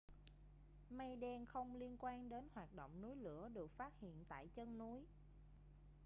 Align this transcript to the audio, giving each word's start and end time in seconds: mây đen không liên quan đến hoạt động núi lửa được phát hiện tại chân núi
mây 0.89 1.15
đen 1.15 1.45
không 1.45 1.73
liên 1.75 1.95
quan 1.99 2.29
đến 2.29 2.47
hoạt 2.53 2.73
động 2.73 3.01
núi 3.01 3.15
lửa 3.15 3.49
được 3.53 3.71
phát 3.71 3.99
hiện 3.99 4.23
tại 4.29 4.47
chân 4.47 4.77
núi 4.77 5.05